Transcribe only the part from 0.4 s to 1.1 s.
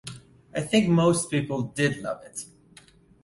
I think